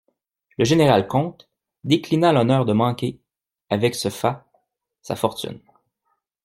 Le 0.57 0.65
général-comte 0.65 1.47
déclina 1.83 2.33
l'honneur 2.33 2.65
de 2.65 2.73
manquer, 2.73 3.19
avec 3.69 3.93
ce 3.93 4.09
fat, 4.09 4.47
sa 5.03 5.15
fortune. 5.15 5.59